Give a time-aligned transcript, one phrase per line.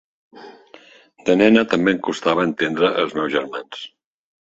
[1.27, 3.89] De nena també em costava entendre els meus germans.